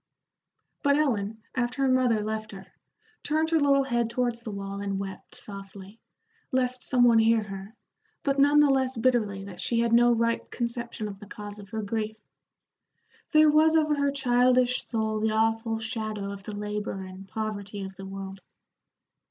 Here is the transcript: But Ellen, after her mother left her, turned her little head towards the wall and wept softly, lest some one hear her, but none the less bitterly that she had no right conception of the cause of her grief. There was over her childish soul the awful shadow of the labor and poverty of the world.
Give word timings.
But 0.81 0.97
Ellen, 0.97 1.43
after 1.53 1.83
her 1.83 1.87
mother 1.87 2.23
left 2.23 2.53
her, 2.53 2.65
turned 3.21 3.51
her 3.51 3.59
little 3.59 3.83
head 3.83 4.09
towards 4.09 4.39
the 4.39 4.49
wall 4.49 4.79
and 4.81 4.97
wept 4.97 5.39
softly, 5.39 5.99
lest 6.51 6.83
some 6.83 7.03
one 7.03 7.19
hear 7.19 7.43
her, 7.43 7.75
but 8.23 8.39
none 8.39 8.61
the 8.61 8.71
less 8.71 8.97
bitterly 8.97 9.45
that 9.45 9.61
she 9.61 9.81
had 9.81 9.93
no 9.93 10.11
right 10.11 10.49
conception 10.49 11.07
of 11.07 11.19
the 11.19 11.27
cause 11.27 11.59
of 11.59 11.69
her 11.69 11.83
grief. 11.83 12.17
There 13.31 13.51
was 13.51 13.75
over 13.75 13.93
her 13.93 14.09
childish 14.11 14.83
soul 14.83 15.19
the 15.19 15.33
awful 15.33 15.77
shadow 15.77 16.31
of 16.31 16.41
the 16.45 16.55
labor 16.55 17.03
and 17.03 17.27
poverty 17.27 17.83
of 17.83 17.95
the 17.95 18.07
world. 18.07 18.39